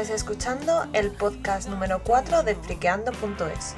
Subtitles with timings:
[0.00, 3.74] Estáis escuchando el podcast número 4 de friqueando.es.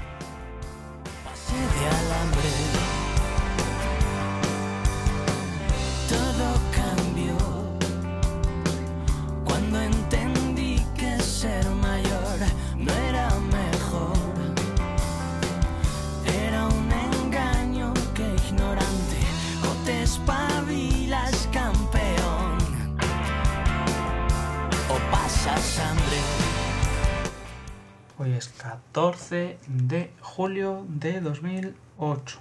[29.32, 32.38] 14 de julio de 2008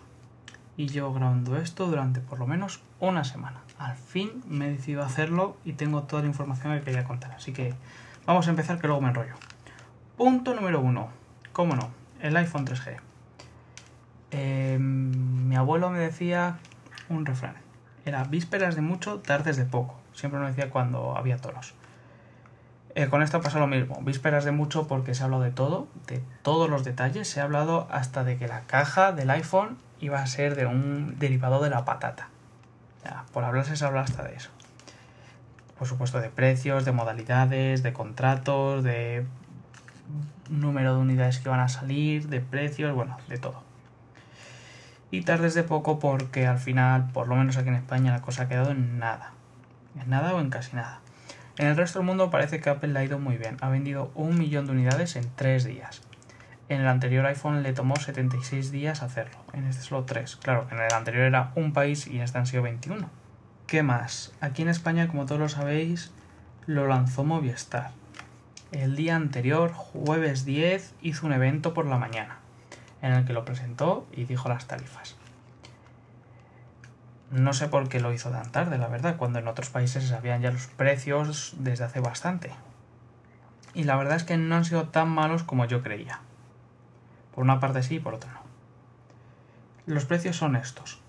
[0.75, 3.61] y llevo grabando esto durante por lo menos una semana.
[3.79, 7.53] Al fin me he decidido hacerlo y tengo toda la información que quería contar, así
[7.53, 7.73] que
[8.25, 9.35] vamos a empezar que luego me enrollo.
[10.17, 11.07] Punto número uno,
[11.53, 12.97] cómo no, el iPhone 3G.
[14.31, 16.59] Eh, mi abuelo me decía
[17.07, 17.55] un refrán,
[18.03, 19.95] era vísperas de mucho, tardes de poco.
[20.13, 21.73] Siempre me decía cuando había toros.
[22.93, 25.87] Eh, con esto pasa lo mismo, vísperas de mucho porque se ha hablado de todo,
[26.07, 30.21] de todos los detalles, se ha hablado hasta de que la caja del iPhone iba
[30.21, 32.27] a ser de un derivado de la patata.
[33.33, 34.49] Por hablarse se habla hasta de eso.
[35.77, 39.25] Por supuesto de precios, de modalidades, de contratos, de
[40.49, 43.63] número de unidades que van a salir, de precios, bueno, de todo.
[45.11, 48.43] Y tardes de poco porque al final, por lo menos aquí en España, la cosa
[48.43, 49.31] ha quedado en nada.
[50.01, 50.99] En nada o en casi nada.
[51.57, 53.57] En el resto del mundo parece que Apple le ha ido muy bien.
[53.61, 56.01] Ha vendido un millón de unidades en tres días.
[56.69, 59.37] En el anterior iPhone le tomó 76 días hacerlo.
[59.53, 60.37] En este solo 3.
[60.37, 63.09] Claro, en el anterior era un país y en este han sido 21.
[63.67, 64.33] ¿Qué más?
[64.39, 66.11] Aquí en España, como todos lo sabéis,
[66.65, 67.91] lo lanzó Movistar.
[68.71, 72.37] El día anterior, jueves 10, hizo un evento por la mañana,
[73.01, 75.17] en el que lo presentó y dijo las tarifas.
[77.31, 80.09] No sé por qué lo hizo tan tarde, la verdad, cuando en otros países se
[80.09, 82.51] sabían ya los precios desde hace bastante.
[83.73, 86.19] Y la verdad es que no han sido tan malos como yo creía.
[87.33, 88.41] Por una parte sí y por otra no.
[89.85, 90.99] Los precios son estos.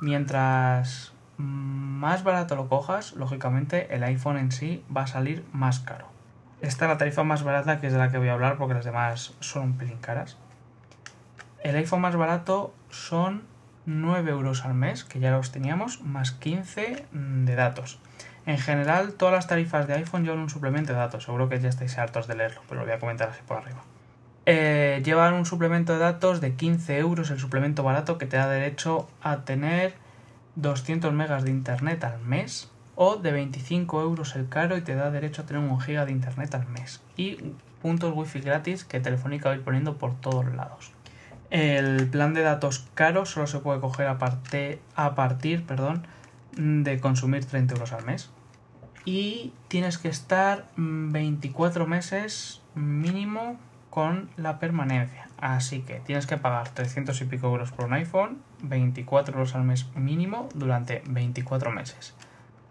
[0.00, 6.06] Mientras más barato lo cojas, lógicamente el iPhone en sí va a salir más caro.
[6.60, 8.74] Esta es la tarifa más barata que es de la que voy a hablar porque
[8.74, 10.36] las demás son un pelín caras.
[11.64, 13.42] El iPhone más barato son
[13.88, 17.98] 9 euros al mes, que ya los teníamos, más 15 de datos.
[18.44, 21.24] En general, todas las tarifas de iPhone llevan un suplemento de datos.
[21.24, 23.82] Seguro que ya estáis hartos de leerlo, pero lo voy a comentar así por arriba.
[24.46, 28.48] Eh, llevan un suplemento de datos de 15 euros, el suplemento barato que te da
[28.48, 29.94] derecho a tener
[30.56, 35.10] 200 megas de internet al mes o de 25 euros el caro y te da
[35.10, 37.36] derecho a tener un giga de internet al mes y
[37.80, 40.92] puntos wifi gratis que Telefónica va ir poniendo por todos lados.
[41.50, 44.18] El plan de datos caro solo se puede coger a,
[44.96, 46.06] a partir perdón,
[46.56, 48.30] de consumir 30 euros al mes.
[49.04, 53.58] Y tienes que estar 24 meses mínimo
[53.90, 55.28] con la permanencia.
[55.38, 59.64] Así que tienes que pagar 300 y pico euros por un iPhone, 24 euros al
[59.64, 62.14] mes mínimo durante 24 meses.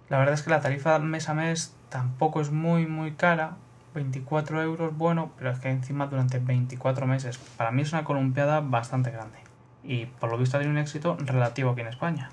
[0.09, 3.57] La verdad es que la tarifa mes a mes tampoco es muy muy cara,
[3.97, 7.40] 24 euros, bueno, pero es que encima durante 24 meses.
[7.58, 9.40] Para mí es una columpiada bastante grande.
[9.84, 12.30] Y por lo visto ha tenido un éxito relativo aquí en España.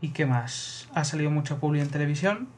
[0.00, 0.88] ¿Y qué más?
[0.94, 2.48] Ha salido mucho publi en televisión.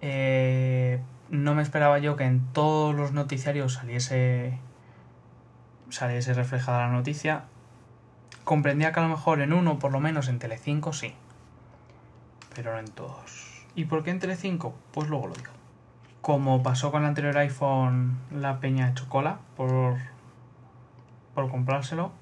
[0.00, 4.58] Eh, no me esperaba yo que en todos los noticiarios saliese,
[5.88, 7.44] saliese reflejada la noticia.
[8.42, 11.14] Comprendía que a lo mejor en uno, por lo menos en Telecinco, sí.
[12.56, 13.64] Pero no en todos.
[13.76, 14.74] ¿Y por qué en Telecinco?
[14.92, 15.59] Pues luego lo digo
[16.20, 19.96] como pasó con el anterior iPhone, la peña ha hecho cola por,
[21.34, 22.12] por comprárselo.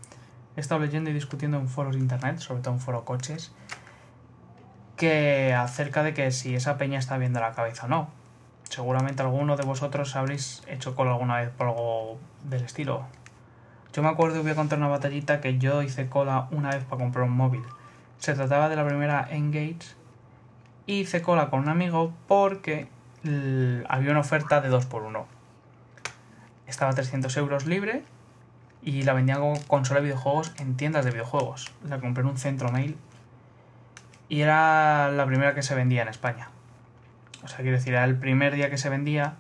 [0.57, 3.53] He estado leyendo y discutiendo en foros de internet, sobre todo en foro coches,
[4.97, 8.09] que acerca de que si esa peña está viendo la cabeza o no.
[8.65, 13.05] Seguramente alguno de vosotros habréis hecho cola alguna vez por algo del estilo.
[13.93, 16.85] Yo me acuerdo y voy a contar una batallita que yo hice cola una vez
[16.85, 17.63] para comprar un móvil.
[18.19, 19.97] Se trataba de la primera Engage
[20.87, 22.89] y hice cola con un amigo porque
[23.25, 25.25] había una oferta de 2x1.
[26.67, 28.05] Estaba a 300 euros libre
[28.83, 31.73] y la vendían como consola de videojuegos en tiendas de videojuegos.
[31.85, 32.97] La compré en un centro mail
[34.29, 36.51] y era la primera que se vendía en España.
[37.43, 39.35] O sea, quiero decir, era el primer día que se vendía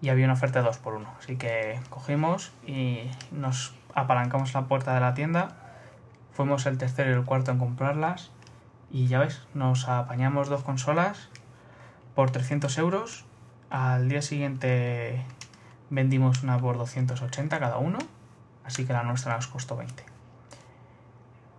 [0.00, 1.06] y había una oferta de 2x1.
[1.18, 5.56] Así que cogimos y nos apalancamos la puerta de la tienda.
[6.32, 8.30] Fuimos el tercero y el cuarto en comprarlas.
[8.90, 11.28] Y ya ves, nos apañamos dos consolas
[12.14, 13.24] por 300 euros.
[13.70, 15.22] Al día siguiente
[15.90, 17.98] vendimos una por 280 cada uno,
[18.64, 20.04] así que la nuestra nos costó 20.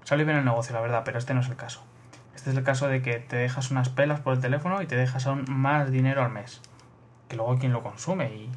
[0.03, 1.83] Salió bien el negocio, la verdad, pero este no es el caso.
[2.35, 4.95] Este es el caso de que te dejas unas pelas por el teléfono y te
[4.95, 6.61] dejas aún más dinero al mes.
[7.29, 8.49] Que luego quien lo consume y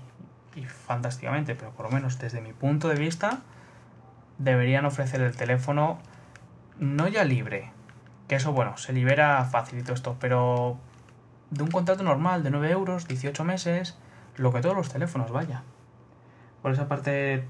[0.56, 3.40] y fantásticamente, pero por lo menos desde mi punto de vista,
[4.38, 5.98] deberían ofrecer el teléfono
[6.78, 7.70] no ya libre,
[8.26, 10.78] que eso, bueno, se libera todo esto, pero
[11.50, 13.96] de un contrato normal de 9 euros, 18 meses,
[14.36, 15.62] lo que todos los teléfonos, vaya.
[16.62, 17.46] Por esa parte,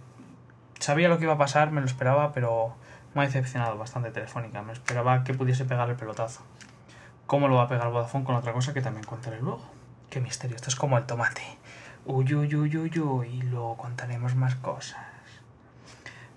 [0.79, 2.75] sabía lo que iba a pasar, me lo esperaba, pero
[3.15, 4.63] me ha decepcionado bastante Telefónica.
[4.63, 6.43] Me esperaba que pudiese pegar el pelotazo.
[7.27, 9.63] ¿Cómo lo va a pegar Vodafone con otra cosa que también contaré luego?
[10.11, 11.43] Qué misterio, esto es como el tomate.
[12.05, 15.01] Uy, uy, uy, uy, uy, y luego contaremos más cosas.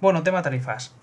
[0.01, 0.95] Bueno, tema tarifas.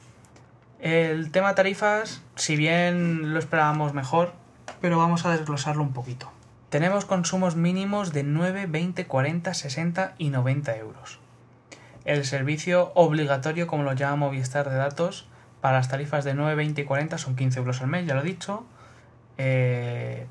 [0.81, 4.33] El tema tarifas, si bien lo esperábamos mejor,
[4.81, 6.33] pero vamos a desglosarlo un poquito.
[6.77, 11.21] Tenemos consumos mínimos de 9, 20, 40, 60 y 90 euros.
[12.05, 15.27] El servicio obligatorio, como lo llama Movistar de datos,
[15.63, 18.21] para las tarifas de 9, 20 y 40 son 15 euros al mes, ya lo
[18.21, 18.67] he dicho.
[19.39, 20.27] Eh,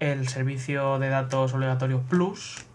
[0.00, 2.66] el servicio de datos obligatorio Plus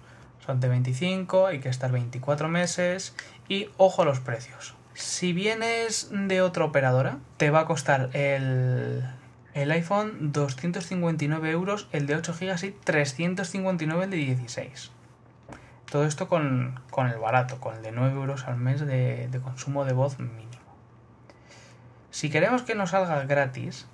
[0.44, 3.16] son de 25, hay que estar 24 meses
[3.48, 4.74] y ojo a los precios.
[4.96, 9.04] Si vienes de otra operadora, te va a costar el,
[9.54, 14.92] el iPhone 259 euros, el de 8 GB y 359 el de 16.
[15.90, 19.40] Todo esto con, con, el barato, con el de 9 euros al mes de, de
[19.40, 20.50] consumo de voz mínimo.
[22.12, 23.88] Si queremos que nos salga gratis,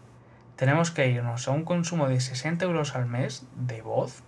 [0.55, 4.23] tenemos que irnos a un consumo de 60 euros al mes de voz,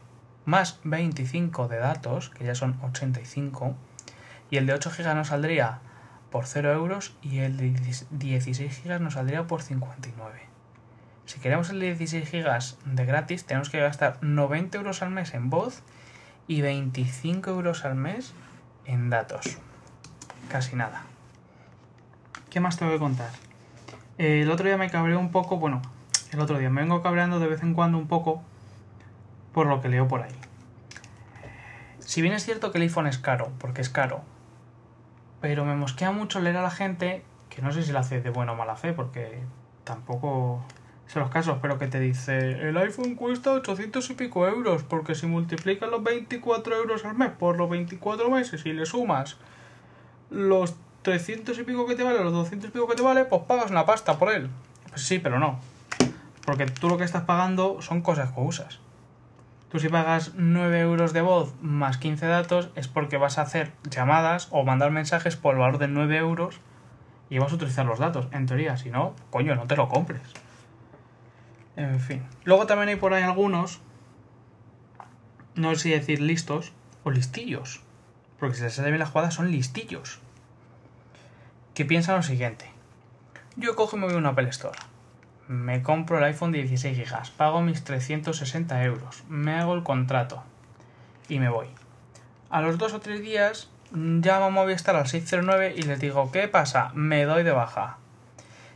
[0.46, 3.76] más 25 de datos, que ya son 85,
[4.50, 5.80] y el de 8 GB nos saldría
[6.32, 7.72] por 0 euros y el de
[8.12, 10.47] 16 GB nos saldría por 59.
[11.28, 15.34] Si queremos el de 16 GB de gratis, tenemos que gastar 90 euros al mes
[15.34, 15.84] en voz
[16.48, 18.34] y 25 euros al mes
[18.86, 19.58] en datos.
[20.50, 21.04] Casi nada.
[22.50, 23.30] ¿Qué más tengo que contar?
[24.18, 25.82] El otro día me cabreó un poco, bueno,
[26.32, 28.42] el otro día me vengo cabreando de vez en cuando un poco
[29.52, 30.36] por lo que leo por ahí.
[32.00, 34.22] Si bien es cierto que el iPhone es caro, porque es caro,
[35.42, 38.30] pero me mosquea mucho leer a la gente, que no sé si lo hace de
[38.30, 39.42] buena o mala fe, porque
[39.84, 40.66] tampoco
[41.08, 45.16] sé los casos, pero que te dice, el iPhone cuesta 800 y pico euros, porque
[45.16, 49.38] si multiplicas los 24 euros al mes por los 24 meses y le sumas
[50.30, 53.44] los 300 y pico que te vale, los 200 y pico que te vale, pues
[53.44, 54.50] pagas una pasta por él.
[54.90, 55.60] Pues sí, pero no.
[56.46, 58.80] Porque tú lo que estás pagando son cosas que usas.
[59.70, 63.72] Tú si pagas 9 euros de voz más 15 datos es porque vas a hacer
[63.90, 66.60] llamadas o mandar mensajes por el valor de 9 euros
[67.30, 68.28] y vas a utilizar los datos.
[68.32, 70.22] En teoría, si no, coño, no te lo compres.
[71.78, 72.24] En fin.
[72.44, 73.80] Luego también hay por ahí algunos,
[75.56, 76.74] no sé si decir listos
[77.06, 77.82] o listillos.
[78.40, 80.20] Porque si se bien la jugada son listillos.
[81.74, 82.70] Que piensan lo siguiente.
[83.56, 84.78] Yo cojo y me voy una Apple Store
[85.48, 90.44] me compro el iPhone de 16 GB, pago mis 360 euros, me hago el contrato
[91.30, 91.68] y me voy.
[92.50, 96.48] A los dos o tres días llamo a Movistar al 609 y les digo, ¿qué
[96.48, 96.92] pasa?
[96.94, 97.98] Me doy de baja.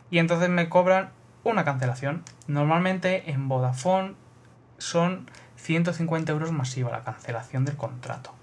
[0.09, 1.11] Y entonces me cobran
[1.43, 2.23] una cancelación.
[2.47, 4.13] Normalmente en Vodafone
[4.77, 8.33] son 150 euros masiva la cancelación del contrato.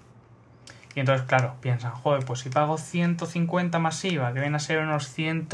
[0.95, 5.07] Y entonces, claro, piensan, joder, pues si pago 150 masiva, que viene a ser unos
[5.09, 5.47] 100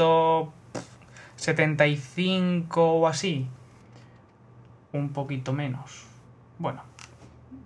[1.36, 3.46] 75 o así.
[4.92, 6.04] Un poquito menos.
[6.58, 6.82] Bueno,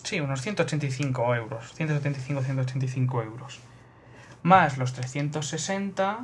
[0.03, 1.73] sí, unos 185 euros.
[1.75, 3.61] 175, 185 euros.
[4.43, 6.19] Más los 360,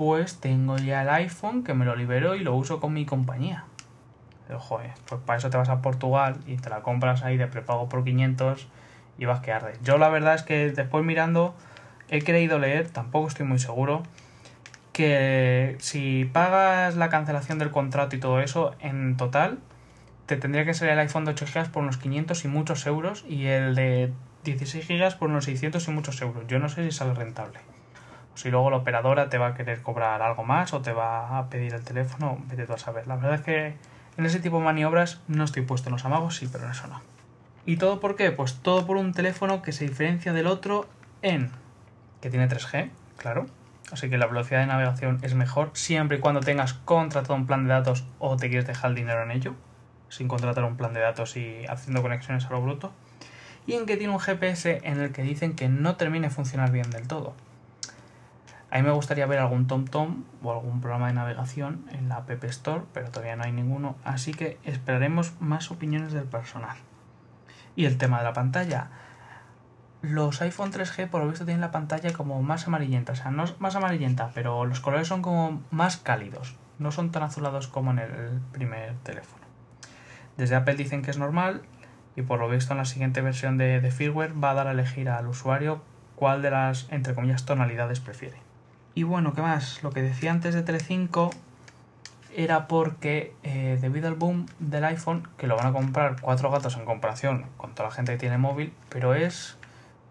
[0.00, 3.64] pues tengo ya el iPhone que me lo libero y lo uso con mi compañía.
[4.46, 7.46] Pero, joder, pues para eso te vas a Portugal y te la compras ahí de
[7.46, 8.66] prepago por 500
[9.18, 9.74] y vas que arde.
[9.82, 11.54] Yo la verdad es que después mirando
[12.08, 14.02] he creído leer, tampoco estoy muy seguro,
[14.94, 19.58] que si pagas la cancelación del contrato y todo eso, en total
[20.24, 23.26] te tendría que salir el iPhone de 8 GB por unos 500 y muchos euros
[23.28, 24.14] y el de
[24.44, 26.44] 16 GB por unos 600 y muchos euros.
[26.48, 27.60] Yo no sé si sale rentable.
[28.40, 31.50] Si luego la operadora te va a querer cobrar algo más o te va a
[31.50, 33.06] pedir el teléfono, vete tú a saber.
[33.06, 33.74] La verdad es que
[34.16, 36.86] en ese tipo de maniobras no estoy puesto en los amagos, sí, pero en eso
[36.86, 37.02] no.
[37.66, 38.30] ¿Y todo por qué?
[38.30, 40.88] Pues todo por un teléfono que se diferencia del otro
[41.20, 41.50] en
[42.22, 43.44] que tiene 3G, claro,
[43.92, 47.64] Así que la velocidad de navegación es mejor siempre y cuando tengas contratado un plan
[47.64, 49.54] de datos o te quieres dejar el dinero en ello,
[50.08, 52.90] sin contratar un plan de datos y haciendo conexiones a lo bruto.
[53.66, 56.70] Y en que tiene un GPS en el que dicen que no termine de funcionar
[56.70, 57.34] bien del todo.
[58.70, 62.44] A mí me gustaría ver algún TomTom o algún programa de navegación en la App
[62.44, 66.76] Store, pero todavía no hay ninguno, así que esperaremos más opiniones del personal.
[67.74, 68.90] Y el tema de la pantalla
[70.02, 73.44] los iPhone 3G por lo visto tienen la pantalla como más amarillenta, o sea, no
[73.44, 77.90] es más amarillenta, pero los colores son como más cálidos, no son tan azulados como
[77.90, 79.44] en el primer teléfono.
[80.38, 81.62] Desde Apple dicen que es normal
[82.16, 85.10] y por lo visto en la siguiente versión de, firmware va a dar a elegir
[85.10, 85.82] al usuario
[86.16, 88.38] cuál de las, entre comillas, tonalidades prefiere.
[88.94, 89.82] Y bueno, ¿qué más?
[89.82, 91.30] Lo que decía antes de Telecinco
[92.34, 96.76] era porque eh, debido al boom del iPhone, que lo van a comprar cuatro gatos
[96.76, 99.56] en comparación con toda la gente que tiene móvil, pero es,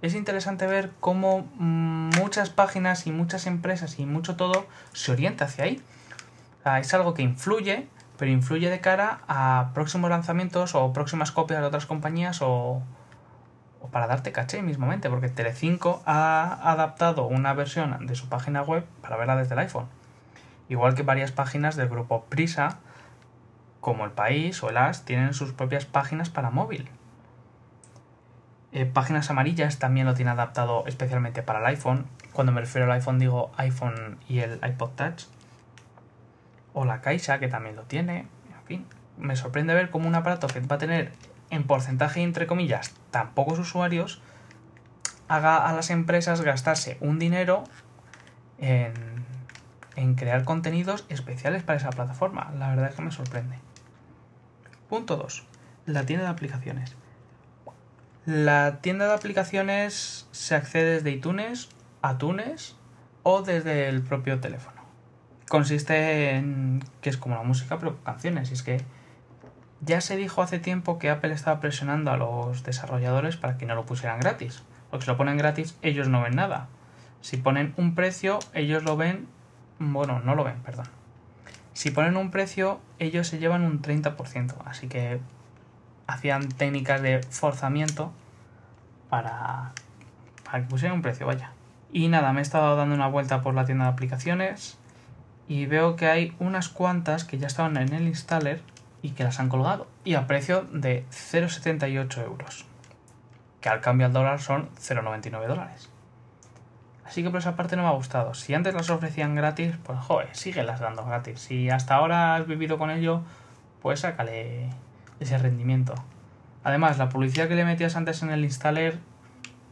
[0.01, 5.65] es interesante ver cómo muchas páginas y muchas empresas y mucho todo se orienta hacia
[5.65, 5.81] ahí.
[6.59, 11.31] O sea, es algo que influye, pero influye de cara a próximos lanzamientos o próximas
[11.31, 12.81] copias de otras compañías o,
[13.81, 18.85] o para darte caché mismamente, porque Telecinco ha adaptado una versión de su página web
[19.01, 19.87] para verla desde el iPhone.
[20.67, 22.77] Igual que varias páginas del grupo Prisa,
[23.79, 26.89] como El País o El As, tienen sus propias páginas para móvil.
[28.71, 32.05] Eh, páginas amarillas también lo tiene adaptado especialmente para el iPhone.
[32.33, 35.23] Cuando me refiero al iPhone digo iPhone y el iPod Touch.
[36.73, 38.19] O la Caixa, que también lo tiene.
[38.19, 38.85] En fin,
[39.17, 41.11] me sorprende ver cómo un aparato que va a tener
[41.49, 44.21] en porcentaje, entre comillas, tan pocos usuarios,
[45.27, 47.63] haga a las empresas gastarse un dinero
[48.57, 48.93] en,
[50.15, 52.51] crear contenidos especiales para esa plataforma.
[52.57, 53.57] La verdad es que me sorprende.
[54.89, 55.45] Punto 2.
[55.85, 56.95] La tienda de aplicaciones.
[58.25, 61.69] La tienda de aplicaciones se accede desde iTunes,
[62.09, 62.75] iTunes
[63.23, 64.81] o desde el propio teléfono.
[65.47, 68.51] Consiste en que es como la música, pero canciones.
[68.51, 68.81] Y es que
[69.81, 73.75] ya se dijo hace tiempo que Apple estaba presionando a los desarrolladores para que no
[73.75, 74.63] lo pusieran gratis.
[74.89, 76.67] Porque si lo ponen gratis, ellos no ven nada.
[77.21, 79.27] Si ponen un precio, ellos lo ven.
[79.79, 80.87] Bueno, no lo ven, perdón.
[81.73, 84.55] Si ponen un precio, ellos se llevan un 30%.
[84.65, 85.19] Así que
[86.07, 88.11] hacían técnicas de forzamiento
[89.09, 89.71] para,
[90.43, 91.51] para que pusieran un precio, vaya.
[91.91, 94.77] Y nada, me he estado dando una vuelta por la tienda de aplicaciones
[95.47, 98.61] y veo que hay unas cuantas que ya estaban en el installer
[99.01, 99.87] y que las han colgado.
[100.03, 102.65] Y a precio de 0,78 euros.
[103.61, 105.89] Que al cambio al dólar son 0,99 dólares.
[107.05, 108.33] Así que por esa parte no me ha gustado.
[108.35, 111.39] Si antes las ofrecían gratis, pues joder, síguelas dando gratis.
[111.39, 113.23] Si hasta ahora has vivido con ello,
[113.81, 114.69] pues sácale
[115.19, 115.95] ese rendimiento.
[116.63, 118.99] Además, la publicidad que le metías antes en el installer,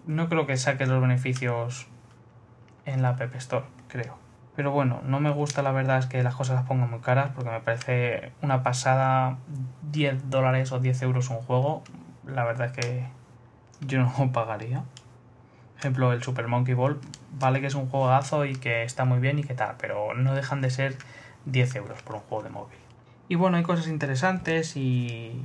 [0.07, 1.87] no creo que saques los beneficios
[2.85, 4.26] en la App Store, creo.
[4.57, 7.29] Pero bueno, no me gusta la verdad es que las cosas las pongan muy caras
[7.35, 9.37] porque me parece una pasada
[9.91, 11.83] 10 dólares o 10 euros un juego.
[12.25, 13.03] La verdad es que
[13.85, 14.83] yo no lo pagaría.
[15.77, 16.99] Ejemplo, el Super Monkey Ball
[17.39, 20.33] vale que es un juegazo y que está muy bien y que tal, pero no
[20.33, 20.97] dejan de ser
[21.45, 22.79] 10 euros por un juego de móvil.
[23.29, 25.39] Y bueno, hay cosas interesantes y,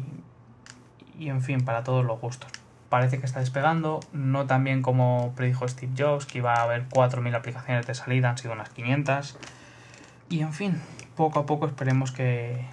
[1.18, 2.61] y en fin, para todos los gustos.
[2.92, 6.90] Parece que está despegando, no tan bien como predijo Steve Jobs, que iba a haber
[6.90, 9.38] 4.000 aplicaciones de salida, han sido unas 500.
[10.28, 10.78] Y en fin,
[11.16, 12.66] poco a poco esperemos que,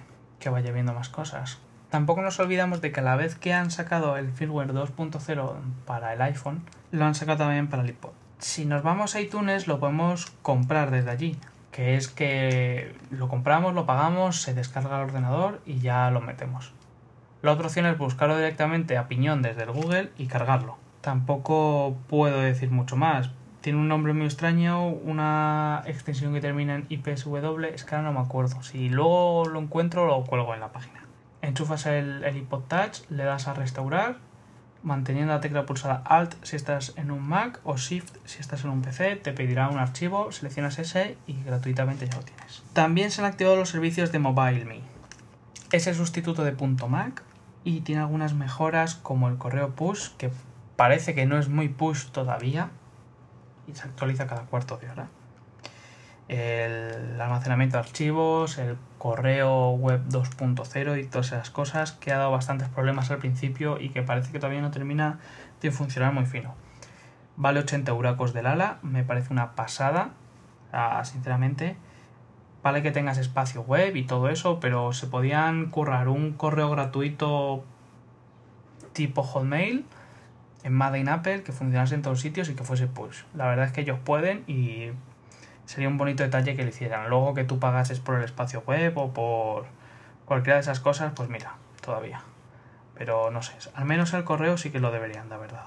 [0.44, 1.56] vaya viendo más cosas.
[1.88, 5.54] Tampoco nos olvidamos de que a la vez que han sacado el firmware 2.0
[5.86, 8.10] para el iPhone, lo han sacado también para el iPod.
[8.40, 11.38] Si nos vamos a iTunes lo podemos comprar desde allí,
[11.72, 16.74] que es que lo compramos, lo pagamos, se descarga el ordenador y ya lo metemos.
[17.42, 20.76] La otra opción es buscarlo directamente a piñón desde el Google y cargarlo.
[21.00, 23.30] Tampoco puedo decir mucho más.
[23.62, 28.12] Tiene un nombre muy extraño, una extensión que termina en IPSW, es que ahora no
[28.12, 28.62] me acuerdo.
[28.62, 31.06] Si luego lo encuentro, lo cuelgo en la página.
[31.40, 34.18] Enchufas el, el iPod Touch, le das a restaurar,
[34.82, 38.70] manteniendo la tecla pulsada Alt si estás en un Mac o Shift si estás en
[38.70, 42.62] un PC, te pedirá un archivo, seleccionas ese y gratuitamente ya lo tienes.
[42.74, 44.82] También se han activado los servicios de MobileMe.
[45.72, 46.52] Es el sustituto de
[46.88, 47.22] .Mac
[47.64, 50.30] y tiene algunas mejoras como el correo push, que
[50.76, 52.70] parece que no es muy push todavía
[53.66, 55.08] y se actualiza cada cuarto de hora.
[56.28, 62.30] El almacenamiento de archivos, el correo web 2.0 y todas esas cosas que ha dado
[62.30, 65.18] bastantes problemas al principio y que parece que todavía no termina
[65.60, 66.54] de funcionar muy fino.
[67.36, 70.10] Vale 80 euracos del ala, me parece una pasada,
[71.02, 71.76] sinceramente.
[72.62, 77.64] Vale que tengas espacio web y todo eso, pero se podían currar un correo gratuito
[78.92, 79.86] tipo Hotmail
[80.62, 83.22] en Made in Apple que funcionase en todos sitios y que fuese push.
[83.34, 84.90] La verdad es que ellos pueden y
[85.64, 87.08] sería un bonito detalle que lo hicieran.
[87.08, 89.66] Luego que tú pagases por el espacio web o por
[90.26, 92.22] cualquiera de esas cosas, pues mira, todavía.
[92.94, 95.64] Pero no sé, al menos el correo sí que lo deberían, la verdad.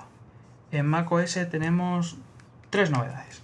[0.72, 2.18] En macOS tenemos
[2.70, 3.43] tres novedades.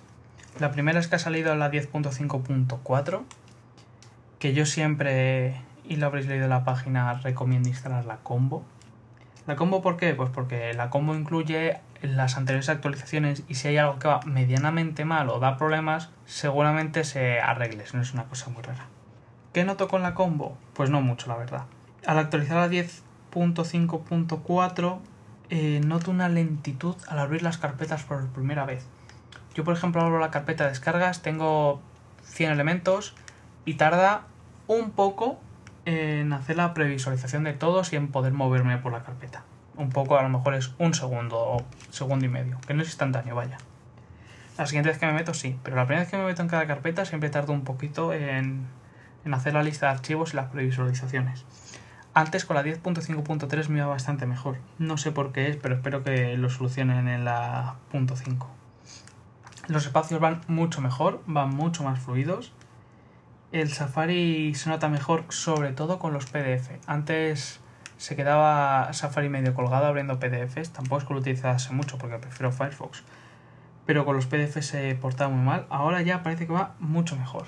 [0.60, 3.22] La primera es que ha salido la 10.5.4,
[4.39, 8.66] que yo siempre, y lo habréis leído en la página, recomiendo instalar la combo.
[9.48, 10.13] ¿La combo por qué?
[10.13, 15.06] Pues porque la combo incluye las anteriores actualizaciones y si hay algo que va medianamente
[15.06, 18.88] mal o da problemas, seguramente se arregle, no es una cosa muy rara.
[19.54, 20.58] ¿Qué noto con la combo?
[20.74, 21.68] Pues no mucho, la verdad.
[22.06, 25.00] Al actualizar la 10.5.4
[25.51, 28.86] eh, noto una lentitud al abrir las carpetas por primera vez.
[29.56, 31.82] Yo, por ejemplo, abro la carpeta de descargas, tengo
[32.24, 33.15] 100 elementos
[33.65, 34.24] y tarda
[34.68, 35.39] un poco
[35.86, 39.44] en hacer la previsualización de todos y en poder moverme por la carpeta.
[39.75, 42.89] Un poco, a lo mejor es un segundo o segundo y medio, que no es
[42.89, 43.58] instantáneo, vaya.
[44.58, 46.50] La siguiente vez que me meto, sí, pero la primera vez que me meto en
[46.50, 48.68] cada carpeta siempre tardo un poquito en,
[49.32, 51.46] hacer la lista de archivos y las previsualizaciones.
[52.13, 54.58] Antes con la 10.5.3 me iba bastante mejor.
[54.77, 58.48] No sé por qué es, pero espero que lo solucionen en la .5.
[59.70, 62.54] Los espacios van mucho mejor, van mucho más fluidos.
[63.52, 66.72] El Safari se nota mejor, sobre todo con los PDF.
[66.88, 67.60] Antes
[67.98, 70.72] se quedaba Safari medio colgado abriendo PDFs.
[70.72, 73.04] Tampoco es que lo utilizase mucho porque prefiero Firefox.
[73.86, 75.68] Pero con los PDFs se portaba muy mal.
[75.70, 77.46] Ahora ya parece que va mucho mejor.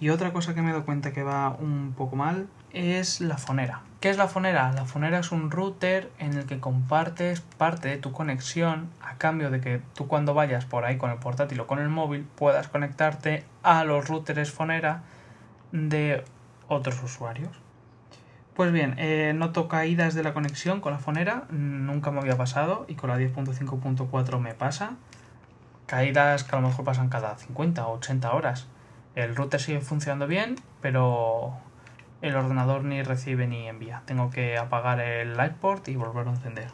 [0.00, 3.82] Y otra cosa que me dado cuenta que va un poco mal es la fonera.
[4.06, 4.70] ¿Qué es la fonera?
[4.70, 9.50] La fonera es un router en el que compartes parte de tu conexión a cambio
[9.50, 12.68] de que tú cuando vayas por ahí con el portátil o con el móvil puedas
[12.68, 15.02] conectarte a los routers fonera
[15.72, 16.22] de
[16.68, 17.50] otros usuarios.
[18.54, 22.84] Pues bien, eh, noto caídas de la conexión con la fonera, nunca me había pasado
[22.86, 24.92] y con la 10.5.4 me pasa.
[25.86, 28.68] Caídas que a lo mejor pasan cada 50 o 80 horas.
[29.16, 31.58] El router sigue funcionando bien, pero
[32.22, 34.02] el ordenador ni recibe ni envía.
[34.06, 36.68] Tengo que apagar el Lightport y volverlo a encender.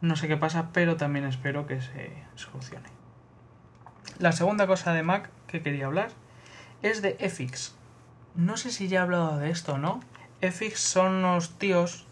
[0.00, 2.88] No sé qué pasa, pero también espero que se solucione.
[4.18, 6.10] La segunda cosa de Mac que quería hablar
[6.82, 7.74] es de FX.
[8.34, 10.00] No sé si ya he hablado de esto o no.
[10.40, 12.06] FX son unos tíos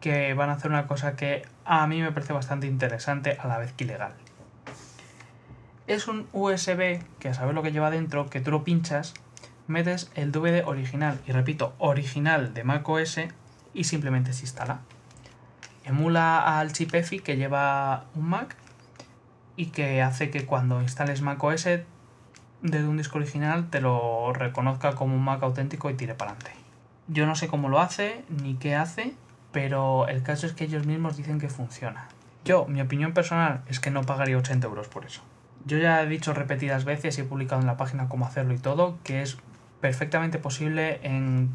[0.00, 3.58] que van a hacer una cosa que a mí me parece bastante interesante a la
[3.58, 4.14] vez que ilegal.
[5.86, 9.14] Es un USB que a saber lo que lleva dentro, que tú lo pinchas
[9.66, 13.20] metes el DVD original, y repito, original de macOS
[13.72, 14.80] y simplemente se instala.
[15.84, 18.56] Emula al chip EFI que lleva un Mac
[19.56, 21.68] y que hace que cuando instales macOS
[22.62, 26.58] desde un disco original te lo reconozca como un Mac auténtico y tire para adelante.
[27.08, 29.14] Yo no sé cómo lo hace ni qué hace,
[29.52, 32.08] pero el caso es que ellos mismos dicen que funciona.
[32.44, 35.22] Yo, mi opinión personal es que no pagaría 80 euros por eso.
[35.66, 38.58] Yo ya he dicho repetidas veces y he publicado en la página cómo hacerlo y
[38.58, 39.38] todo, que es
[39.84, 41.50] perfectamente posible en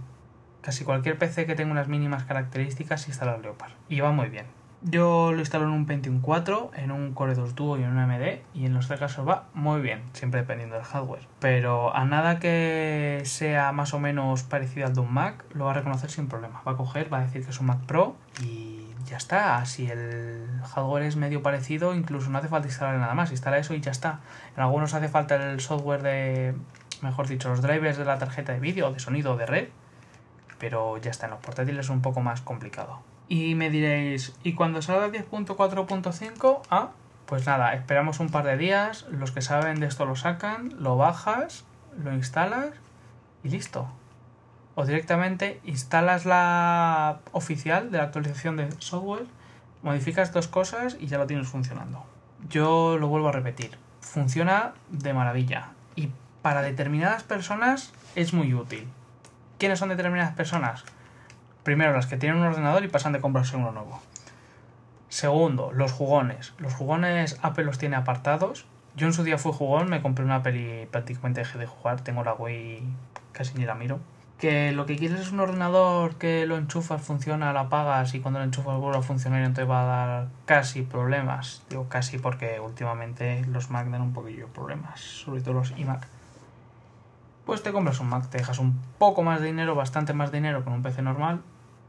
[0.62, 3.72] casi cualquier PC que tenga unas mínimas características instalar Leopard.
[3.90, 4.46] Y va muy bien.
[4.84, 7.98] Yo lo instalo en un Pentium 4, en un Core 2 Duo y en un
[7.98, 11.24] AMD y en los tres casos va muy bien, siempre dependiendo del hardware.
[11.40, 15.72] Pero a nada que sea más o menos parecido al de un Mac, lo va
[15.72, 16.62] a reconocer sin problema.
[16.68, 19.66] Va a coger, va a decir que es un Mac Pro y ya está.
[19.66, 23.32] Si el hardware es medio parecido, incluso no hace falta instalar nada más.
[23.32, 24.20] Instala eso y ya está.
[24.56, 26.54] En algunos hace falta el software de
[27.04, 29.68] mejor dicho, los drivers de la tarjeta de vídeo, de sonido, de red,
[30.60, 33.02] pero ya está, en los portátiles es un poco más complicado.
[33.28, 36.62] Y me diréis, ¿y cuando salga 10.4.5?
[36.70, 36.90] Ah,
[37.26, 40.98] pues nada, esperamos un par de días, los que saben de esto lo sacan, lo
[40.98, 41.64] bajas,
[41.96, 42.72] lo instalas
[43.44, 43.88] y listo.
[44.76, 49.26] O directamente instalas la oficial de la actualización de software,
[49.84, 52.04] modificas dos cosas y ya lo tienes funcionando.
[52.50, 55.70] Yo lo vuelvo a repetir, funciona de maravilla.
[55.96, 56.10] Y
[56.42, 58.88] para determinadas personas es muy útil.
[59.58, 60.84] ¿Quiénes son determinadas personas?
[61.64, 64.02] Primero, las que tienen un ordenador y pasan de comprarse uno nuevo.
[65.10, 66.54] Segundo, los jugones.
[66.60, 68.66] Los jugones Apple los tiene apartados.
[68.96, 72.02] Yo en su día fui jugón, me compré una Apple y prácticamente dejé de jugar.
[72.02, 72.84] Tengo la Wii,
[73.34, 74.00] casi ni la miro.
[74.38, 78.40] Que lo que quieres es un ordenador que lo enchufas, funciona, lo apagas y cuando
[78.40, 81.64] lo enchufas vuelve a funcionar y entonces va a dar casi problemas.
[81.70, 86.08] Digo casi porque últimamente los Mac dan un poquillo problemas, sobre todo los iMac
[87.50, 90.64] pues te compras un Mac, te dejas un poco más de dinero, bastante más dinero
[90.64, 91.42] con un PC normal,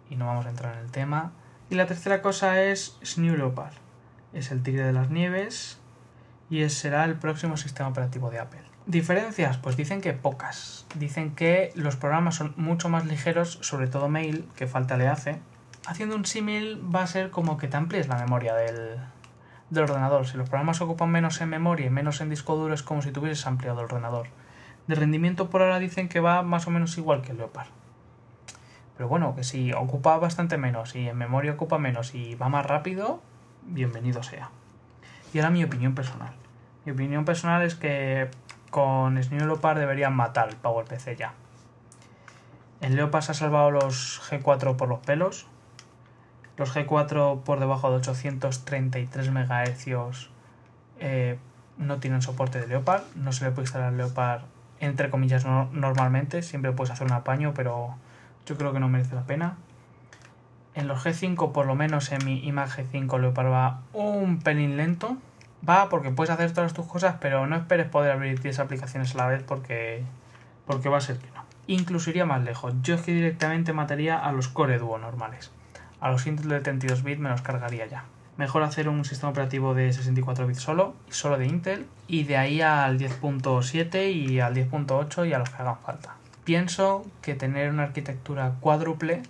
[0.09, 1.33] y no vamos a entrar en el tema.
[1.69, 3.75] Y la tercera cosa es Snew Leopard.
[4.33, 5.79] Es el tigre de las nieves
[6.49, 8.63] y será el próximo sistema operativo de Apple.
[8.87, 9.59] ¿Diferencias?
[9.59, 10.87] Pues dicen que pocas.
[10.95, 15.43] Dicen que los programas son mucho más ligeros, sobre todo Mail, que falta le hace.
[15.87, 18.97] Haciendo un símil va a ser como que te amplies la memoria del,
[19.69, 20.27] del ordenador.
[20.27, 23.13] Si los programas ocupan menos en memoria y menos en disco duro, es como si
[23.13, 24.29] tuvieses ampliado el ordenador.
[24.91, 27.69] De rendimiento por ahora dicen que va más o menos igual que el Leopard.
[28.97, 32.67] Pero bueno, que si ocupa bastante menos y en memoria ocupa menos y va más
[32.67, 33.23] rápido,
[33.63, 34.51] bienvenido sea.
[35.33, 36.33] Y ahora mi opinión personal.
[36.85, 38.33] Mi opinión personal es que
[38.73, 41.35] con Snew Leopard deberían matar el PowerPC ya.
[42.81, 45.47] El Leopard se ha salvado los G4 por los pelos.
[46.57, 50.31] Los G4 por debajo de 833 MHz
[50.99, 51.39] eh,
[51.79, 53.05] no tienen soporte de Leopard.
[53.15, 54.43] No se le puede instalar Leopard
[54.81, 57.95] entre comillas normalmente, siempre puedes hacer un apaño, pero
[58.47, 59.57] yo creo que no merece la pena.
[60.75, 65.17] En los G5, por lo menos en mi imagen G5 Leopard va un pelín lento,
[65.69, 69.19] Va porque puedes hacer todas tus cosas, pero no esperes poder abrir 10 aplicaciones a
[69.19, 70.03] la vez porque,
[70.67, 71.45] porque va a ser que no.
[71.67, 72.75] Incluso iría más lejos.
[72.83, 75.51] Yo es que directamente mataría a los Core Duo normales.
[76.01, 78.05] A los Intel de 32 bits me los cargaría ya.
[78.41, 82.63] Mejor hacer un sistema operativo de 64 bits solo, solo de Intel, y de ahí
[82.63, 86.17] al 10.7 y al 10.8 y a los que hagan falta.
[86.45, 89.21] Pienso que tener una arquitectura cuádruple,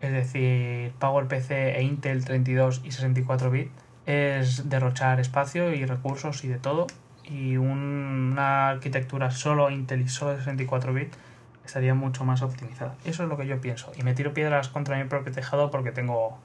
[0.00, 3.70] es decir, PowerPC e Intel 32 y 64 bits,
[4.06, 6.86] es derrochar espacio y recursos y de todo.
[7.24, 11.18] Y una arquitectura solo Intel y solo de 64 bits
[11.62, 12.94] estaría mucho más optimizada.
[13.04, 13.92] Eso es lo que yo pienso.
[13.98, 16.38] Y me tiro piedras contra mi propio tejado porque tengo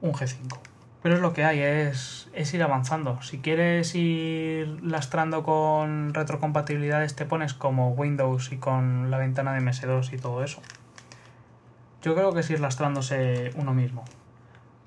[0.00, 0.73] un G5.
[1.04, 3.20] Pero es lo que hay, es, es ir avanzando.
[3.20, 9.60] Si quieres ir lastrando con retrocompatibilidades, te pones como Windows y con la ventana de
[9.60, 10.62] MS2 y todo eso.
[12.00, 14.06] Yo creo que es ir lastrándose uno mismo.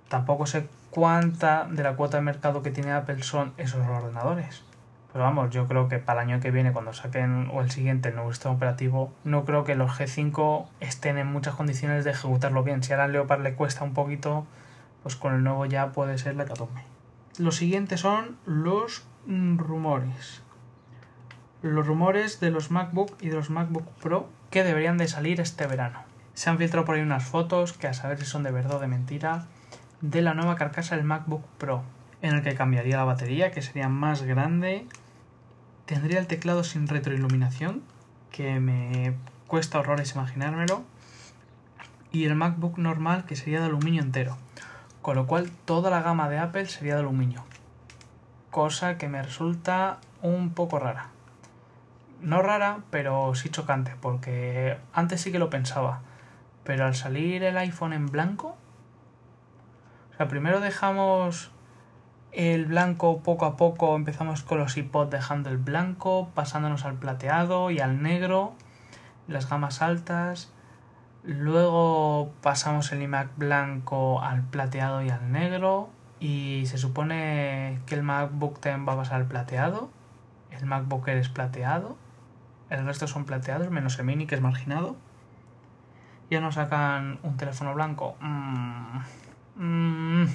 [0.08, 4.64] Tampoco sé cuánta de la cuota de mercado que tiene Apple son esos ordenadores.
[5.14, 8.10] Pero vamos, yo creo que para el año que viene, cuando saquen o el siguiente
[8.10, 12.64] el nuevo sistema operativo, no creo que los G5 estén en muchas condiciones de ejecutarlo
[12.64, 12.82] bien.
[12.82, 14.48] Si ahora al Leopard le cuesta un poquito,
[15.08, 16.82] pues con el nuevo ya puede ser la catombe.
[17.38, 20.42] Los siguientes son los rumores.
[21.62, 25.66] Los rumores de los MacBook y de los MacBook Pro que deberían de salir este
[25.66, 26.02] verano.
[26.34, 28.80] Se han filtrado por ahí unas fotos que a saber si son de verdad o
[28.80, 29.48] de mentira
[30.02, 31.84] de la nueva carcasa del MacBook Pro,
[32.22, 34.88] en el que cambiaría la batería, que sería más grande,
[35.86, 37.82] tendría el teclado sin retroiluminación,
[38.30, 39.14] que me
[39.48, 40.84] cuesta horrores imaginármelo,
[42.12, 44.38] y el MacBook normal, que sería de aluminio entero,
[45.08, 47.46] con lo cual toda la gama de Apple sería de aluminio,
[48.52, 51.12] cosa que me resulta un poco rara.
[52.20, 56.02] No rara, pero sí chocante, porque antes sí que lo pensaba,
[56.66, 58.58] pero al salir el iPhone en blanco,
[60.12, 61.52] o sea, primero dejamos
[62.34, 67.72] el blanco poco a poco, empezamos con los iPod dejando el blanco, pasándonos al plateado
[67.72, 68.56] y al negro,
[69.30, 70.52] las gamas altas.
[71.24, 75.90] Luego pasamos el iMac blanco al plateado y al negro.
[76.20, 79.90] Y se supone que el MacBook 10 va a pasar al plateado.
[80.52, 81.98] El MacBook es plateado.
[82.70, 84.96] El resto son plateados, menos el mini que es marginado.
[86.30, 88.16] Ya nos sacan un teléfono blanco.
[88.20, 89.00] Mm,
[89.58, 90.26] Mm,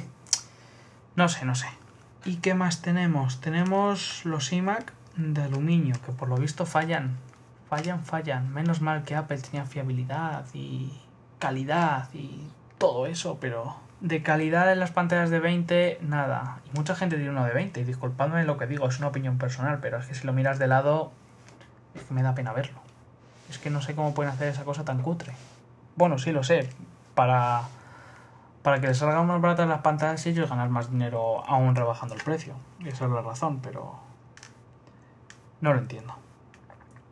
[1.14, 1.68] no sé, no sé.
[2.24, 3.40] ¿Y qué más tenemos?
[3.40, 7.16] Tenemos los iMac de aluminio, que por lo visto fallan.
[7.72, 8.52] Fallan, fallan.
[8.52, 10.92] Menos mal que Apple tenía fiabilidad y
[11.38, 16.58] calidad y todo eso, pero de calidad en las pantallas de 20, nada.
[16.66, 19.38] Y mucha gente tiene uno de 20, y disculpadme lo que digo, es una opinión
[19.38, 21.12] personal, pero es que si lo miras de lado,
[21.94, 22.78] es que me da pena verlo.
[23.48, 25.32] Es que no sé cómo pueden hacer esa cosa tan cutre.
[25.96, 26.68] Bueno, sí lo sé,
[27.14, 27.62] para
[28.60, 32.16] para que les salgan más baratas las pantallas y ellos ganar más dinero aún rebajando
[32.16, 32.52] el precio.
[32.84, 33.94] Esa es la razón, pero
[35.62, 36.14] no lo entiendo.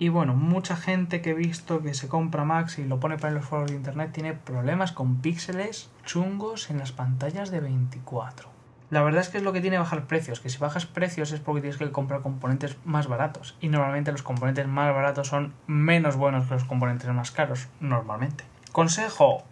[0.00, 3.34] Y bueno, mucha gente que he visto que se compra Max y lo pone para
[3.34, 8.48] los foros de internet tiene problemas con píxeles chungos en las pantallas de 24.
[8.88, 11.40] La verdad es que es lo que tiene bajar precios, que si bajas precios es
[11.40, 13.58] porque tienes que comprar componentes más baratos.
[13.60, 18.44] Y normalmente los componentes más baratos son menos buenos que los componentes más caros, normalmente.
[18.72, 19.44] Consejo,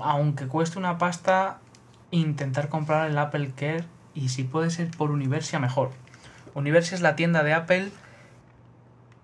[0.00, 1.60] aunque cueste una pasta,
[2.10, 5.92] intentar comprar el Apple Care y si puede ser por Universia mejor.
[6.56, 7.92] Universia es la tienda de Apple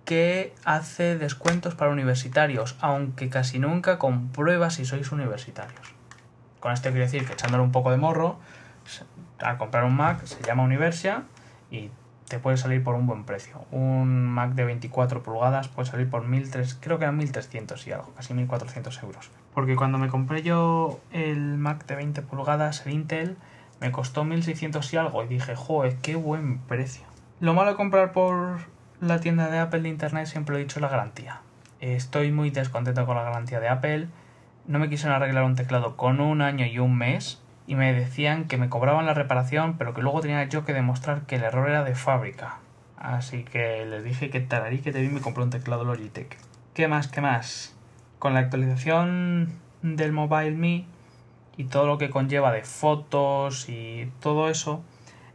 [0.04, 5.94] que hace descuentos para universitarios, aunque casi nunca comprueba si sois universitarios.
[6.60, 8.38] Con esto quiero decir que echándole un poco de morro,
[9.38, 11.24] al comprar un Mac se llama Universia
[11.70, 11.90] y
[12.28, 13.64] te puede salir por un buen precio.
[13.70, 18.12] Un Mac de 24 pulgadas puede salir por 1.300, creo que eran 1.300 y algo,
[18.14, 19.30] casi 1.400 euros.
[19.52, 23.36] Porque cuando me compré yo el Mac de 20 pulgadas, el Intel,
[23.80, 27.04] me costó 1.600 y algo y dije, joder, qué buen precio.
[27.40, 28.58] Lo malo de comprar por
[29.00, 31.40] la tienda de Apple de Internet siempre he dicho la garantía.
[31.80, 34.08] Estoy muy descontento con la garantía de Apple.
[34.66, 38.46] No me quisieron arreglar un teclado con un año y un mes y me decían
[38.46, 41.68] que me cobraban la reparación, pero que luego tenía yo que demostrar que el error
[41.68, 42.58] era de fábrica.
[42.96, 46.38] Así que les dije que tararí que te vi me compré un teclado Logitech.
[46.72, 47.08] ¿Qué más?
[47.08, 47.76] ¿Qué más?
[48.18, 50.86] Con la actualización del Mobile Me
[51.56, 54.82] y todo lo que conlleva de fotos y todo eso,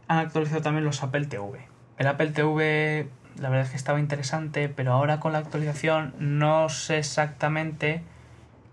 [0.08, 1.60] han actualizado también los Apple TV.
[1.98, 6.68] El Apple TV la verdad es que estaba interesante, pero ahora con la actualización no
[6.68, 8.02] sé exactamente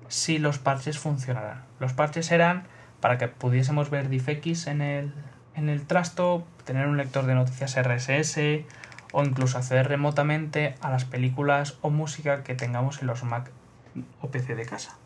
[0.08, 1.64] si los parches funcionarán.
[1.80, 2.64] Los parches eran
[3.00, 5.14] para que pudiésemos ver DivX en el,
[5.56, 8.66] en el trasto, tener un lector de noticias RSS
[9.14, 13.52] o incluso acceder remotamente a las películas o música que tengamos en los Mac
[14.22, 14.98] o PC de casa.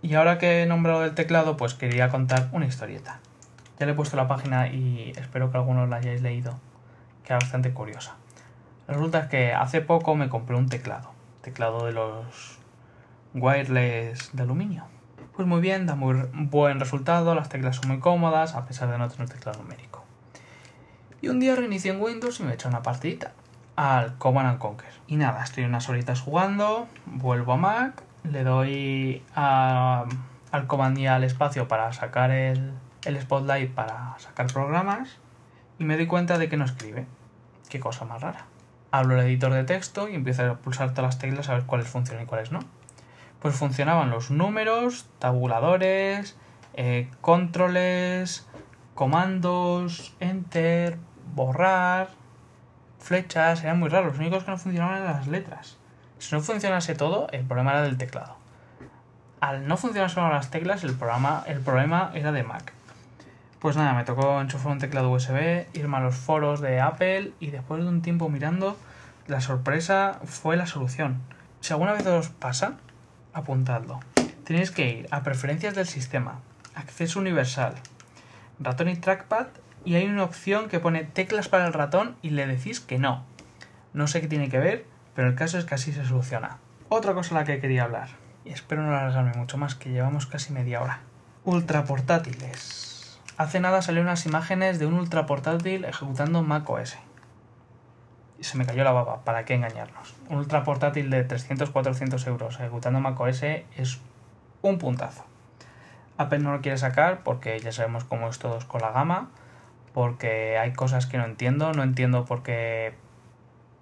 [0.00, 3.20] Y ahora que he nombrado el teclado, pues quería contar una historieta.
[3.78, 6.58] Ya le he puesto la página y espero que algunos la hayáis leído.
[7.24, 8.16] que era bastante curiosa.
[8.88, 12.58] Resulta que hace poco me compré un teclado, teclado de los
[13.34, 14.84] wireless de aluminio.
[15.36, 18.96] Pues muy bien, da muy buen resultado, las teclas son muy cómodas a pesar de
[18.96, 20.04] no tener teclado numérico.
[21.20, 23.32] Y un día reinicio en Windows y me echo una partidita
[23.76, 24.90] al Command and Conquer.
[25.06, 30.06] Y nada, estoy unas horitas jugando, vuelvo a Mac, le doy al
[30.66, 32.72] comando y al espacio para sacar el
[33.20, 35.18] Spotlight para sacar programas
[35.78, 37.06] y me doy cuenta de que no escribe.
[37.68, 38.46] Qué cosa más rara.
[38.90, 41.88] Hablo el editor de texto y empiezo a pulsar todas las teclas a ver cuáles
[41.88, 42.60] funcionan y cuáles no.
[43.40, 46.36] Pues funcionaban los números, tabuladores,
[46.74, 48.48] eh, controles,
[48.94, 50.98] comandos, enter,
[51.34, 52.08] borrar,
[52.98, 54.12] flechas, eran muy raros.
[54.12, 55.76] Los únicos que no funcionaban eran las letras.
[56.18, 58.36] Si no funcionase todo, el problema era del teclado.
[59.40, 62.72] Al no funcionar solo las teclas, el, programa, el problema era de Mac.
[63.58, 67.50] Pues nada, me tocó enchufar un teclado USB, irme a los foros de Apple y
[67.50, 68.76] después de un tiempo mirando,
[69.26, 71.20] la sorpresa fue la solución.
[71.60, 72.74] Si alguna vez os pasa,
[73.32, 73.98] apuntadlo.
[74.44, 76.38] Tenéis que ir a preferencias del sistema,
[76.76, 77.74] acceso universal,
[78.60, 79.48] ratón y trackpad
[79.84, 83.24] y hay una opción que pone teclas para el ratón y le decís que no.
[83.92, 86.58] No sé qué tiene que ver, pero el caso es que así se soluciona.
[86.88, 88.10] Otra cosa a la que quería hablar,
[88.44, 91.00] y espero no alargarme mucho más, que llevamos casi media hora.
[91.44, 92.87] Ultra portátiles.
[93.38, 96.98] Hace nada salieron unas imágenes de un ultra portátil ejecutando macOS.
[98.40, 100.16] Y se me cayó la baba, ¿para qué engañarnos?
[100.28, 104.00] Un ultra portátil de 300-400 euros ejecutando macOS es
[104.60, 105.24] un puntazo.
[106.16, 109.30] Apple no lo quiere sacar porque ya sabemos cómo es todos con la gama,
[109.94, 112.94] porque hay cosas que no entiendo, no entiendo por qué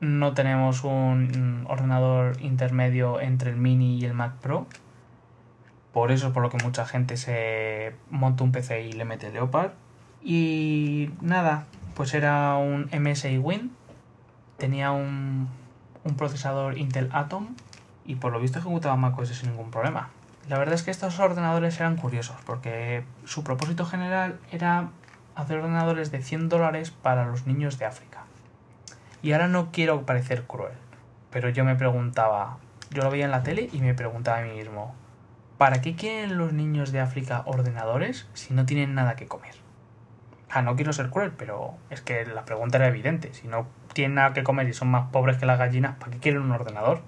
[0.01, 4.66] no tenemos un ordenador intermedio entre el mini y el Mac Pro.
[5.97, 9.33] Por eso es por lo que mucha gente se monta un PC y le mete
[9.33, 9.71] Leopard.
[10.23, 13.75] Y nada, pues era un MSI Win.
[14.59, 15.49] Tenía un,
[16.19, 17.57] procesador Intel Atom
[18.05, 20.11] y por lo visto ejecutaba macOS sin ningún problema.
[20.51, 24.91] La verdad es que estos ordenadores eran curiosos porque su propósito general era
[25.35, 28.25] hacer ordenadores de 100 dólares para los niños de África.
[29.23, 30.75] Y ahora no quiero parecer cruel,
[31.31, 32.59] pero yo me preguntaba,
[32.91, 34.95] yo lo veía en la tele y me preguntaba a mí mismo,
[35.59, 39.55] ¿para qué quieren los niños de África ordenadores si no tienen nada que comer?
[40.51, 43.35] Ah, no quiero ser cruel, pero es que la pregunta era evidente.
[43.35, 46.19] Si no tienen nada que comer y son más pobres que las gallinas, ¿para qué
[46.19, 47.01] quieren un ordenador?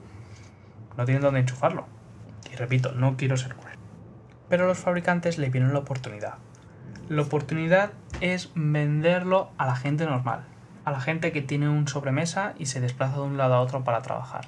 [0.96, 1.87] No tienen dónde enchufarlo.
[2.52, 3.78] Y repito, no quiero ser cruel.
[4.48, 6.34] Pero los fabricantes le vieron la oportunidad.
[7.08, 10.44] La oportunidad es venderlo a la gente normal,
[10.84, 13.84] a la gente que tiene un sobremesa y se desplaza de un lado a otro
[13.84, 14.46] para trabajar,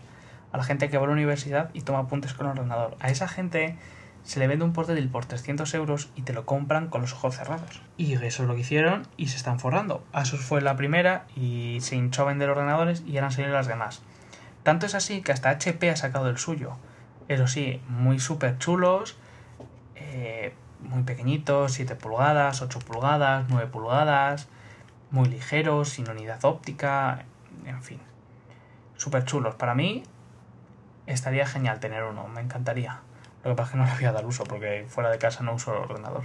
[0.52, 2.96] a la gente que va a la universidad y toma apuntes con el ordenador.
[3.00, 3.76] A esa gente
[4.22, 7.36] se le vende un portátil por 300 euros y te lo compran con los ojos
[7.36, 7.82] cerrados.
[7.96, 10.04] Y eso es lo que hicieron y se están forrando.
[10.12, 14.02] Asus fue la primera y se hinchó a vender ordenadores y eran salido las demás.
[14.62, 16.76] Tanto es así que hasta HP ha sacado el suyo.
[17.28, 19.16] Eso sí, muy súper chulos,
[19.94, 24.48] eh, muy pequeñitos, 7 pulgadas, 8 pulgadas, 9 pulgadas,
[25.10, 27.24] muy ligeros, sin unidad óptica,
[27.64, 28.00] en fin.
[28.96, 29.54] Súper chulos.
[29.54, 30.02] Para mí
[31.12, 33.00] estaría genial tener uno, me encantaría.
[33.44, 35.42] Lo que pasa es que no le voy a dar uso porque fuera de casa
[35.42, 36.24] no uso el ordenador.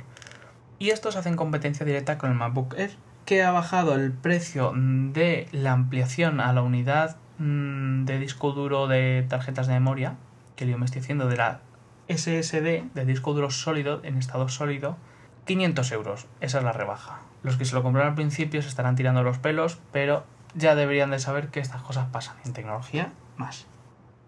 [0.80, 2.92] Y estos hacen competencia directa con el MacBook Air,
[3.26, 8.88] que ha bajado el precio de la ampliación a la unidad mm, de disco duro
[8.88, 10.16] de tarjetas de memoria,
[10.56, 11.62] que yo me estoy haciendo de la
[12.08, 14.98] SSD, de disco duro sólido, en estado sólido,
[15.46, 16.28] 500 euros.
[16.42, 17.22] Esa es la rebaja.
[17.44, 21.12] Los que se lo compraron al principio se estarán tirando los pelos, pero ya deberían
[21.12, 23.66] de saber que estas cosas pasan en tecnología más.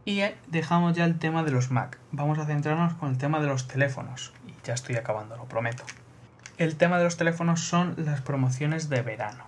[0.08, 2.00] Y dejamos ya el tema de los Mac.
[2.13, 4.32] Vamos a centrarnos con el tema de los teléfonos.
[4.48, 5.84] Y ya estoy acabando, lo prometo.
[6.58, 9.43] El tema de los teléfonos son las promociones de verano.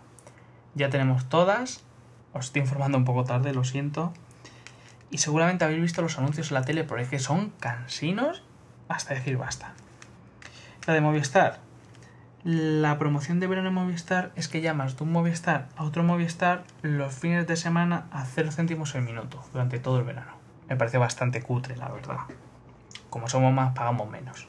[0.75, 1.85] Ya tenemos todas.
[2.33, 4.11] Os estoy informando un poco tarde, lo siento.
[5.09, 8.43] Y seguramente habéis visto los anuncios en la tele porque es que son cansinos
[8.89, 9.71] hasta decir basta.
[10.85, 11.61] La de Movistar.
[12.43, 16.65] La promoción de verano en Movistar es que llamas de un Movistar a otro Movistar
[16.81, 20.38] los fines de semana a 0 céntimos el minuto durante todo el verano.
[20.69, 22.17] Me parece bastante cutre, la verdad.
[23.09, 24.47] Como somos más, pagamos menos.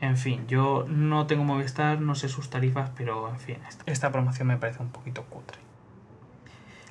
[0.00, 4.48] En fin, yo no tengo Movistar, no sé sus tarifas, pero en fin, esta- promoción
[4.48, 5.58] me parece un poquito cutre.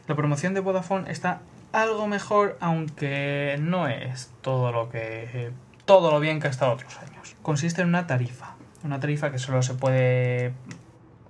[0.08, 1.42] La promoción de Vodafone está
[1.74, 5.52] algo mejor, aunque no es todo lo que
[5.86, 7.36] todo lo bien que ha estado otros años.
[7.42, 10.54] Consiste en una tarifa, una tarifa que solo se puede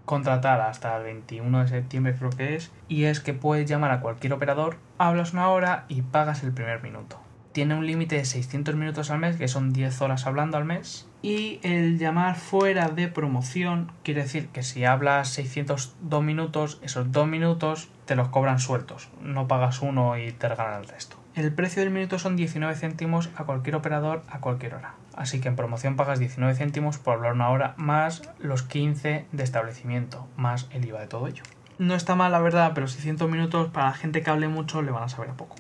[0.06, 4.02] contratar hasta el 21 de septiembre creo que es, y es que puedes llamar a
[4.02, 7.20] cualquier operador, hablas una hora y pagas el primer minuto.
[7.52, 11.08] Tiene un límite de 600 minutos al mes, que son 10 horas hablando al mes.
[11.22, 17.28] Y el llamar fuera de promoción quiere decir que si hablas 602 minutos, esos 2
[17.28, 19.10] minutos te los cobran sueltos.
[19.22, 21.18] No pagas uno y te regalan el resto.
[21.36, 24.96] El precio del minuto son 19 céntimos a cualquier operador a cualquier hora.
[25.16, 29.44] Así que en promoción pagas 19 céntimos por hablar una hora más los 15 de
[29.44, 31.44] establecimiento, más el IVA de todo ello.
[31.78, 34.92] No está mal, la verdad, pero 600 minutos para la gente que hable mucho le
[34.92, 35.56] van a saber a poco.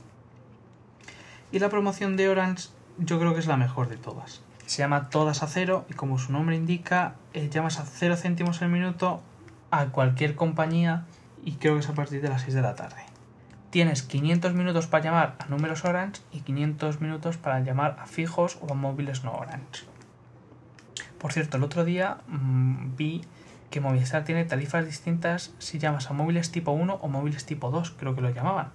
[1.52, 4.42] Y la promoción de Orange yo creo que es la mejor de todas.
[4.66, 8.62] Se llama Todas a Cero y como su nombre indica, eh, llamas a 0 céntimos
[8.62, 9.22] el minuto
[9.70, 11.06] a cualquier compañía
[11.44, 13.04] y creo que es a partir de las 6 de la tarde.
[13.70, 18.58] Tienes 500 minutos para llamar a números Orange y 500 minutos para llamar a fijos
[18.62, 19.86] o a móviles no Orange.
[21.18, 23.24] Por cierto, el otro día mmm, vi
[23.70, 27.92] que Movistar tiene tarifas distintas si llamas a móviles tipo 1 o móviles tipo 2,
[27.92, 28.70] creo que lo llamaban.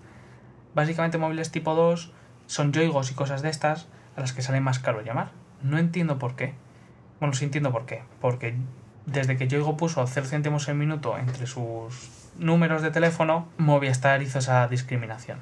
[0.75, 2.13] Básicamente móviles tipo 2
[2.47, 5.31] son yoigos y cosas de estas a las que sale más caro llamar.
[5.63, 6.55] No entiendo por qué.
[7.21, 8.03] Bueno, sí entiendo por qué.
[8.21, 8.57] Porque
[9.07, 14.39] desde que Yoigo puso 0 céntimos el minuto entre sus números de teléfono, Movistar hizo
[14.39, 15.39] esa discriminación.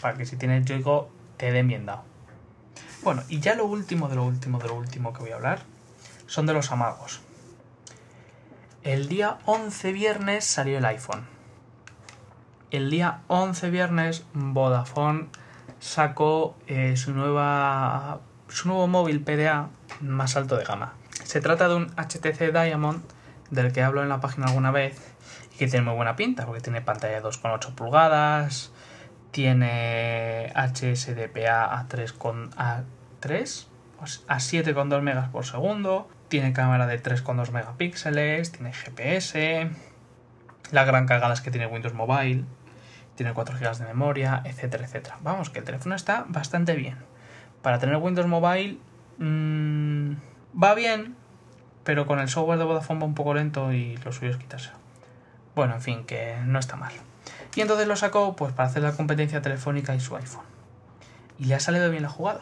[0.00, 2.02] Para que si tienes Yoigo te den bien dado.
[3.02, 5.60] Bueno, y ya lo último de lo último de lo último que voy a hablar
[6.26, 7.20] son de los amagos.
[8.82, 11.26] El día 11 viernes salió el iPhone.
[12.70, 15.26] El día 11 viernes Vodafone
[15.78, 19.68] sacó eh, su, nueva, su nuevo móvil PDA
[20.00, 20.94] más alto de gama.
[21.24, 23.02] Se trata de un HTC Diamond
[23.50, 25.14] del que hablo en la página alguna vez
[25.54, 28.72] y que tiene muy buena pinta porque tiene pantalla de 2,8 pulgadas,
[29.30, 32.82] tiene HSDPA a 3 con a
[33.20, 33.68] 3
[34.28, 39.70] a 7,2 megas por segundo, tiene cámara de 3,2 megapíxeles, tiene GPS,
[40.70, 42.44] la gran cagada es que tiene Windows Mobile,
[43.16, 45.18] tiene 4 GB de memoria, etcétera, etcétera.
[45.22, 46.98] Vamos, que el teléfono está bastante bien.
[47.62, 48.78] Para tener Windows Mobile
[49.18, 50.12] mmm,
[50.62, 51.16] va bien,
[51.82, 54.76] pero con el software de Vodafone va un poco lento y lo suyo es quitárselo.
[55.54, 56.92] Bueno, en fin, que no está mal.
[57.54, 60.44] Y entonces lo sacó pues para hacer la competencia telefónica y su iPhone.
[61.38, 62.40] Y le ha salido bien la jugada.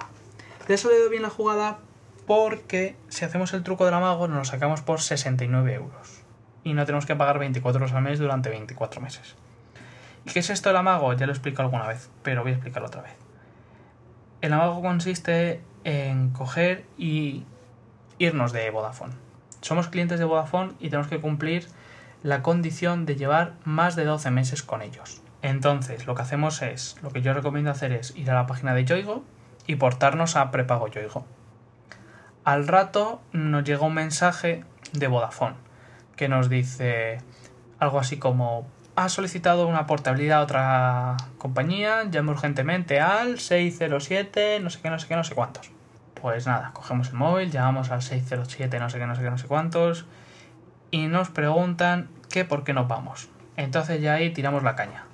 [0.67, 1.79] Le ha salido bien la jugada
[2.27, 6.23] porque si hacemos el truco del amago nos lo sacamos por 69 euros.
[6.65, 9.37] Y no tenemos que pagar 24 euros al mes durante 24 meses.
[10.27, 11.13] ¿Y qué es esto del amago?
[11.13, 13.17] Ya lo he explicado alguna vez, pero voy a explicarlo otra vez.
[14.41, 17.45] El amago consiste en coger y
[18.19, 19.15] irnos de Vodafone.
[19.61, 21.67] Somos clientes de Vodafone y tenemos que cumplir
[22.23, 25.23] la condición de llevar más de 12 meses con ellos.
[25.43, 28.75] Entonces, lo que hacemos es, lo que yo recomiendo hacer es ir a la página
[28.75, 29.23] de Yoigo
[29.67, 31.27] y portarnos a prepago Yoigo.
[32.45, 35.57] Al rato nos llega un mensaje de Vodafone
[36.17, 37.19] que nos dice
[37.79, 44.71] algo así como ha solicitado una portabilidad a otra compañía, llame urgentemente al 607, no
[44.71, 45.71] sé qué, no sé qué, no sé cuántos.
[46.21, 49.39] Pues nada, cogemos el móvil, llamamos al 607, no sé qué, no sé qué, no
[49.39, 50.07] sé cuántos,
[50.91, 53.29] y nos preguntan que por qué nos vamos.
[53.57, 55.05] Entonces ya ahí tiramos la caña.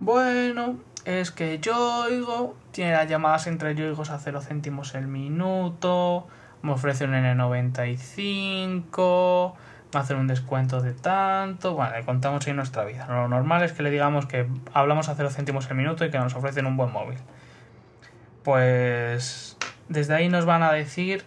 [0.00, 6.26] Bueno, es que Yoigo tiene las llamadas entre Yoigos a 0 céntimos el minuto,
[6.62, 9.54] me ofrece un N95 va a
[9.92, 11.74] hacer un descuento de tanto.
[11.74, 13.06] Bueno, le contamos ahí nuestra vida.
[13.08, 16.18] Lo normal es que le digamos que hablamos a 0 céntimos el minuto y que
[16.18, 17.18] nos ofrecen un buen móvil.
[18.44, 19.56] Pues
[19.88, 21.24] desde ahí nos van a decir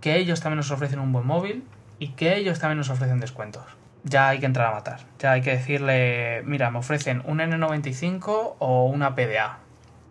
[0.00, 1.64] que ellos también nos ofrecen un buen móvil
[1.98, 3.64] y que ellos también nos ofrecen descuentos.
[4.04, 5.00] Ya hay que entrar a matar.
[5.20, 9.58] Ya hay que decirle, mira, me ofrecen un N95 o una PDA.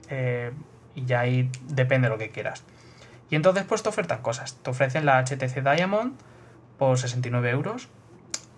[0.09, 0.51] Eh,
[0.95, 2.63] y ya ahí depende de lo que quieras.
[3.29, 4.55] Y entonces pues te ofertan cosas.
[4.61, 6.13] Te ofrecen la HTC Diamond
[6.81, 7.89] por 69 euros.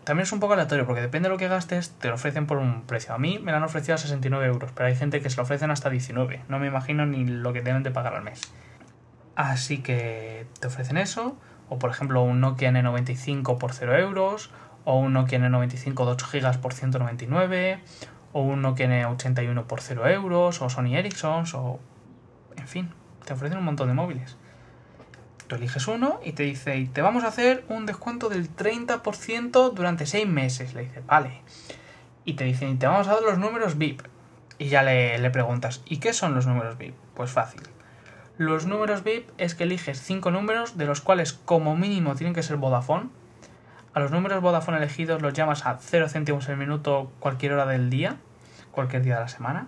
[0.05, 2.57] También es un poco aleatorio porque depende de lo que gastes, te lo ofrecen por
[2.57, 3.13] un precio.
[3.13, 5.43] A mí me lo han ofrecido a 69 euros, pero hay gente que se lo
[5.43, 6.43] ofrecen hasta 19.
[6.47, 8.39] No me imagino ni lo que deben de pagar al mes.
[9.35, 11.35] Así que te ofrecen eso,
[11.67, 14.51] o por ejemplo un Nokia N95 por 0 euros,
[14.85, 17.81] o un Nokia N95 de 8 GB por 199,
[18.31, 21.81] o un Nokia N81 por 0 euros, o Sony Ericsson, o...
[22.55, 22.89] En fin,
[23.25, 24.37] te ofrecen un montón de móviles.
[25.47, 29.73] Tú eliges uno y te dice, y te vamos a hacer un descuento del 30%
[29.73, 30.73] durante 6 meses.
[30.73, 31.41] Le dice, vale.
[32.25, 34.01] Y te dicen, y te vamos a dar los números VIP.
[34.57, 36.95] Y ya le, le preguntas, ¿y qué son los números VIP?
[37.15, 37.61] Pues fácil.
[38.37, 42.43] Los números VIP es que eliges 5 números, de los cuales como mínimo tienen que
[42.43, 43.09] ser Vodafone.
[43.93, 47.89] A los números Vodafone elegidos los llamas a 0 céntimos el minuto cualquier hora del
[47.89, 48.17] día,
[48.71, 49.67] cualquier día de la semana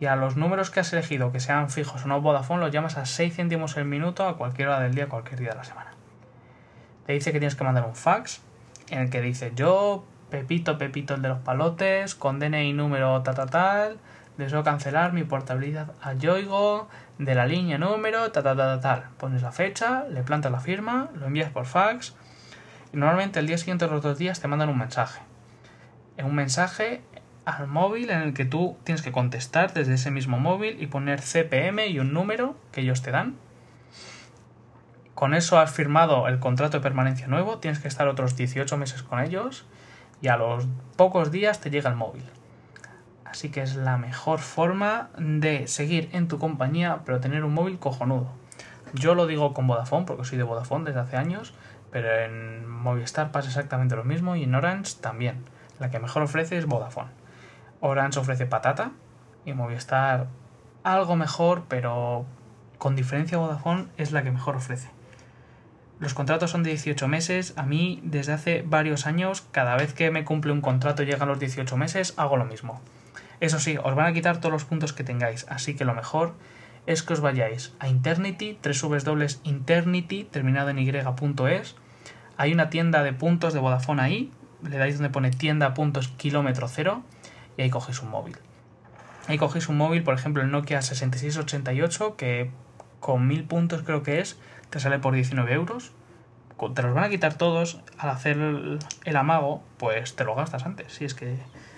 [0.00, 2.96] y a los números que has elegido, que sean fijos o no Vodafone, los llamas
[2.96, 5.92] a 6 céntimos el minuto a cualquier hora del día, cualquier día de la semana.
[7.06, 8.40] Te dice que tienes que mandar un fax
[8.90, 13.34] en el que dice yo, Pepito, Pepito el de los palotes, con DNI número tal,
[13.34, 13.98] tal, tal,
[14.38, 16.88] Deseo cancelar mi portabilidad a Yoigo
[17.18, 19.10] de la línea número, ta, ta, ta, ta, tal.
[19.18, 22.14] Pones la fecha, le plantas la firma, lo envías por fax
[22.92, 25.20] y normalmente el día siguiente o los dos días te mandan un mensaje.
[26.16, 27.02] Es un mensaje
[27.48, 31.22] al móvil en el que tú tienes que contestar desde ese mismo móvil y poner
[31.22, 33.36] CPM y un número que ellos te dan.
[35.14, 39.02] Con eso has firmado el contrato de permanencia nuevo, tienes que estar otros 18 meses
[39.02, 39.64] con ellos
[40.20, 42.22] y a los pocos días te llega el móvil.
[43.24, 47.78] Así que es la mejor forma de seguir en tu compañía, pero tener un móvil
[47.78, 48.30] cojonudo.
[48.92, 51.54] Yo lo digo con Vodafone, porque soy de Vodafone desde hace años,
[51.90, 55.44] pero en Movistar pasa exactamente lo mismo y en Orange también.
[55.78, 57.17] La que mejor ofrece es Vodafone.
[57.80, 58.92] Orange ofrece patata
[59.44, 60.28] y Movistar
[60.82, 62.26] algo mejor, pero
[62.78, 64.90] con diferencia Vodafone es la que mejor ofrece.
[66.00, 67.54] Los contratos son de 18 meses.
[67.56, 71.28] A mí, desde hace varios años, cada vez que me cumple un contrato y llegan
[71.28, 72.80] los 18 meses, hago lo mismo.
[73.40, 76.34] Eso sí, os van a quitar todos los puntos que tengáis, así que lo mejor
[76.86, 78.58] es que os vayáis a Internity,
[79.44, 81.76] Internity, terminado en y.es.
[82.36, 86.68] Hay una tienda de puntos de Vodafone ahí, le dais donde pone tienda puntos kilómetro
[86.68, 87.02] cero
[87.58, 88.38] y ahí cogéis un móvil.
[89.26, 92.50] Ahí cogéis un móvil, por ejemplo el Nokia 6688, que
[93.00, 94.38] con mil puntos creo que es,
[94.70, 95.92] te sale por 19 euros.
[96.74, 100.92] Te los van a quitar todos al hacer el, amago, pues te lo gastas antes.
[100.92, 101.36] Si es que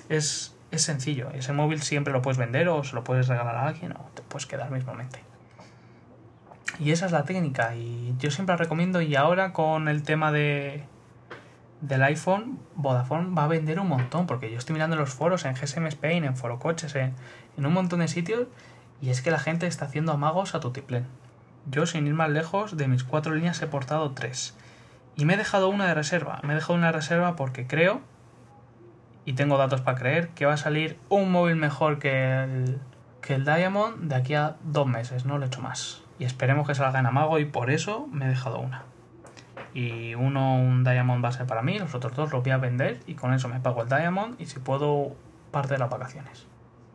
[0.09, 1.31] es, es sencillo.
[1.31, 4.23] Ese móvil siempre lo puedes vender o se lo puedes regalar a alguien o te
[4.23, 5.21] puedes quedar mismamente.
[6.79, 10.31] Y esa es la técnica y yo siempre la recomiendo y ahora con el tema
[10.31, 10.85] de,
[11.81, 15.55] del iPhone, Vodafone va a vender un montón, porque yo estoy mirando los foros en
[15.55, 17.15] GSM Spain, en Foro Coches, en,
[17.57, 18.47] un montón de sitios,
[19.01, 21.07] y es que la gente está haciendo amagos a tutiplén.
[21.71, 24.57] Yo, sin ir más lejos, de mis cuatro líneas he portado tres.
[25.17, 26.41] Y me he dejado una de reserva.
[26.43, 28.01] Me he dejado una de reserva porque creo,
[29.25, 32.79] y tengo datos para creer, que va a salir un móvil mejor que el,
[33.21, 36.03] que el Diamond de aquí a dos meses, no lo he hecho más.
[36.19, 38.85] Y esperemos que salga en amago y por eso me he dejado una
[39.75, 42.59] y uno un Diamond va a ser para mí, los otros dos los voy a
[42.59, 45.15] vender y con eso me pago el Diamond y si puedo
[45.51, 46.47] parte de las vacaciones.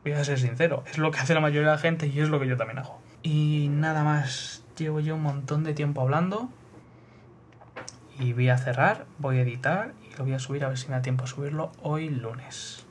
[0.03, 2.29] Voy a ser sincero, es lo que hace la mayoría de la gente y es
[2.29, 2.99] lo que yo también hago.
[3.23, 6.49] Y nada más, llevo yo un montón de tiempo hablando
[8.19, 10.87] y voy a cerrar, voy a editar y lo voy a subir a ver si
[10.87, 12.84] me da tiempo a subirlo hoy lunes.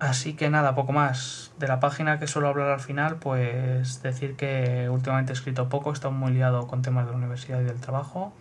[0.00, 1.50] Así que nada, poco más.
[1.58, 5.90] De la página que suelo hablar al final, pues decir que últimamente he escrito poco,
[5.90, 8.32] he estado muy liado con temas de la universidad y del trabajo.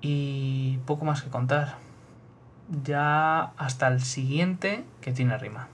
[0.00, 1.74] Y poco más que contar.
[2.84, 5.68] Ya hasta el siguiente que tiene rima.